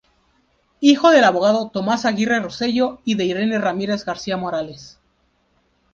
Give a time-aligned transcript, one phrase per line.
[0.79, 4.99] Hijo del abogado Tomás Aguirre Rosselló y de Irene Ramírez García Morales.